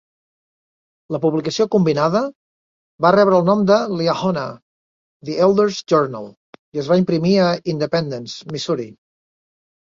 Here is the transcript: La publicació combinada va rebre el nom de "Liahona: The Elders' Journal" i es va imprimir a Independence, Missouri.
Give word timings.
La 1.15 1.19
publicació 1.25 1.67
combinada 1.75 2.21
va 3.07 3.11
rebre 3.17 3.37
el 3.41 3.45
nom 3.51 3.61
de 3.73 3.77
"Liahona: 4.01 4.47
The 5.29 5.37
Elders' 5.51 5.85
Journal" 5.95 6.29
i 6.79 6.85
es 6.85 6.93
va 6.95 7.01
imprimir 7.05 7.39
a 7.47 7.55
Independence, 7.77 8.45
Missouri. 8.57 8.93